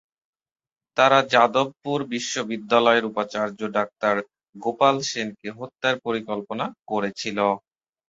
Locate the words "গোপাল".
4.55-4.95